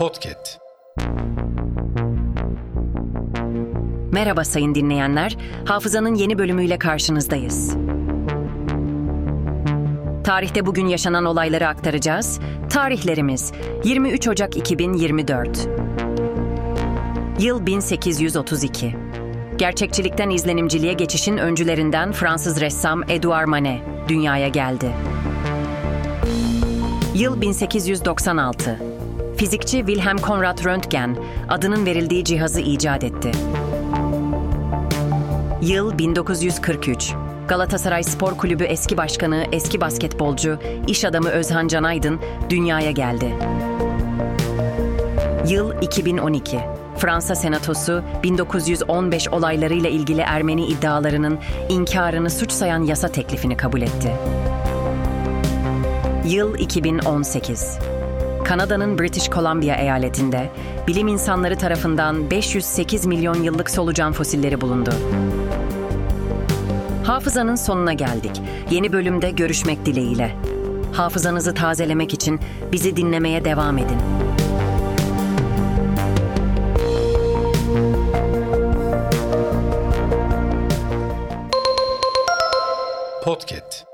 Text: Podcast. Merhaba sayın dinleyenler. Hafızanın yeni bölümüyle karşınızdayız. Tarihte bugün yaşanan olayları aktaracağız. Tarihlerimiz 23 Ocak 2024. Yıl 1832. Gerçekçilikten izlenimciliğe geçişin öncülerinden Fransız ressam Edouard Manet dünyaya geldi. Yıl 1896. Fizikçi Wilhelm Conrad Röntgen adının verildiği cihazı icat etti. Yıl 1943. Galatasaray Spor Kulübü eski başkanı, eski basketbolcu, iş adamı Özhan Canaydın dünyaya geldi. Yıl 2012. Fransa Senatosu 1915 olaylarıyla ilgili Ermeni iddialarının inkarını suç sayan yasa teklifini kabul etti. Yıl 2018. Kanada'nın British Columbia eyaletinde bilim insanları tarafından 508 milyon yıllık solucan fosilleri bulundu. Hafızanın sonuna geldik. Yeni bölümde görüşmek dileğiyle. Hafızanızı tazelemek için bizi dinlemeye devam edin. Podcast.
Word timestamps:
Podcast. 0.00 0.58
Merhaba 4.12 4.44
sayın 4.44 4.74
dinleyenler. 4.74 5.36
Hafızanın 5.64 6.14
yeni 6.14 6.38
bölümüyle 6.38 6.78
karşınızdayız. 6.78 7.76
Tarihte 10.24 10.66
bugün 10.66 10.86
yaşanan 10.86 11.24
olayları 11.24 11.68
aktaracağız. 11.68 12.40
Tarihlerimiz 12.70 13.52
23 13.84 14.28
Ocak 14.28 14.56
2024. 14.56 15.68
Yıl 17.40 17.66
1832. 17.66 18.96
Gerçekçilikten 19.58 20.30
izlenimciliğe 20.30 20.92
geçişin 20.92 21.36
öncülerinden 21.36 22.12
Fransız 22.12 22.60
ressam 22.60 23.02
Edouard 23.10 23.46
Manet 23.46 23.82
dünyaya 24.08 24.48
geldi. 24.48 24.92
Yıl 27.14 27.40
1896. 27.40 28.99
Fizikçi 29.40 29.78
Wilhelm 29.78 30.16
Conrad 30.16 30.64
Röntgen 30.64 31.16
adının 31.48 31.86
verildiği 31.86 32.24
cihazı 32.24 32.60
icat 32.60 33.04
etti. 33.04 33.30
Yıl 35.62 35.98
1943. 35.98 37.12
Galatasaray 37.48 38.02
Spor 38.02 38.36
Kulübü 38.36 38.64
eski 38.64 38.96
başkanı, 38.96 39.44
eski 39.52 39.80
basketbolcu, 39.80 40.58
iş 40.86 41.04
adamı 41.04 41.28
Özhan 41.28 41.68
Canaydın 41.68 42.20
dünyaya 42.50 42.90
geldi. 42.90 43.34
Yıl 45.48 45.82
2012. 45.82 46.60
Fransa 46.96 47.34
Senatosu 47.34 48.02
1915 48.22 49.28
olaylarıyla 49.28 49.90
ilgili 49.90 50.20
Ermeni 50.20 50.66
iddialarının 50.66 51.38
inkarını 51.68 52.30
suç 52.30 52.52
sayan 52.52 52.82
yasa 52.82 53.08
teklifini 53.08 53.56
kabul 53.56 53.82
etti. 53.82 54.12
Yıl 56.24 56.58
2018. 56.58 57.78
Kanada'nın 58.50 58.98
British 58.98 59.30
Columbia 59.30 59.74
eyaletinde 59.76 60.50
bilim 60.86 61.08
insanları 61.08 61.58
tarafından 61.58 62.30
508 62.30 63.06
milyon 63.06 63.42
yıllık 63.42 63.70
solucan 63.70 64.12
fosilleri 64.12 64.60
bulundu. 64.60 64.90
Hafızanın 67.04 67.54
sonuna 67.54 67.92
geldik. 67.92 68.42
Yeni 68.70 68.92
bölümde 68.92 69.30
görüşmek 69.30 69.86
dileğiyle. 69.86 70.36
Hafızanızı 70.92 71.54
tazelemek 71.54 72.14
için 72.14 72.40
bizi 72.72 72.96
dinlemeye 72.96 73.44
devam 73.44 73.78
edin. 73.78 73.98
Podcast. 83.24 83.89